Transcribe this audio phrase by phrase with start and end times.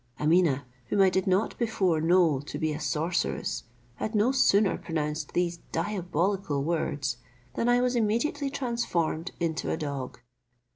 [0.19, 3.65] Ameeneh, whom I did not before know to be a sorceress,
[3.97, 7.17] had no sooner pronounced these diabolical words,
[7.53, 10.17] than I was immediately transformed into a dog.